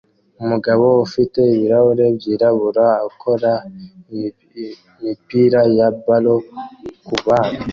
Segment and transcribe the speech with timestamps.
[0.43, 3.51] Umugabo ufite ibirahuri byirabura akora
[4.99, 6.41] imipira ya ballon
[7.07, 7.59] kubana